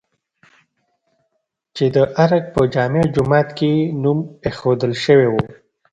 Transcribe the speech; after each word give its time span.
چې 1.75 1.85
د 1.95 1.97
ارګ 2.23 2.43
په 2.53 2.61
جامع 2.73 3.03
جومات 3.15 3.49
یې 3.61 3.73
نوم 4.03 4.19
ايښودل 4.45 4.93
شوی 5.03 5.27
و؟ 5.29 5.35